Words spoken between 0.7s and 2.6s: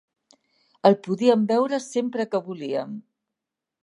El podíem veure sempre que